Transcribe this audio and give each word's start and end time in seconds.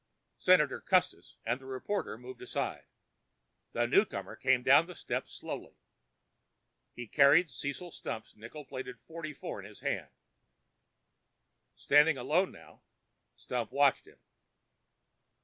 Senator 0.39 0.81
Custis 0.81 1.37
and 1.45 1.59
the 1.61 1.67
reporter 1.67 2.17
moved 2.17 2.41
aside. 2.41 2.85
The 3.73 3.85
newcomer 3.85 4.35
came 4.35 4.63
down 4.63 4.87
the 4.87 4.95
steps 4.95 5.31
slowly. 5.31 5.75
He 6.95 7.05
carried 7.05 7.51
Cecil 7.51 7.91
Stump's 7.91 8.35
nickel 8.35 8.65
plated 8.65 8.99
.44 8.99 9.59
in 9.59 9.65
his 9.65 9.81
hand. 9.81 10.09
Standing 11.75 12.17
alone 12.17 12.51
now, 12.51 12.81
Stump 13.35 13.71
watched 13.71 14.07
him. 14.07 14.17